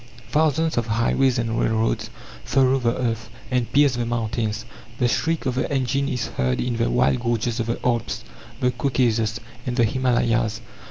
Thousands 0.31 0.79
of 0.79 0.87
highways 0.87 1.37
and 1.37 1.59
railroads 1.59 2.09
furrow 2.43 2.79
the 2.79 2.97
earth, 2.97 3.29
and 3.51 3.71
pierce 3.71 3.97
the 3.97 4.03
mountains. 4.07 4.65
The 4.97 5.07
shriek 5.07 5.45
of 5.45 5.53
the 5.53 5.71
engine 5.71 6.09
is 6.09 6.25
heard 6.25 6.59
in 6.59 6.77
the 6.77 6.89
wild 6.89 7.19
gorges 7.19 7.59
of 7.59 7.67
the 7.67 7.77
Alps, 7.85 8.23
the 8.61 8.71
Caucasus, 8.71 9.39
and 9.63 9.75
the 9.75 9.83
Himalayas. 9.83 10.61